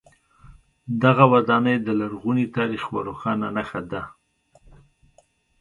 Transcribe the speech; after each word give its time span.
دغه 1.03 1.25
ودانۍ 1.33 1.75
د 1.81 1.87
لرغوني 1.99 2.45
تاریخ 2.57 2.83
یوه 2.89 3.01
روښانه 3.07 3.47
نښه 3.55 3.81
ده. 3.91 4.01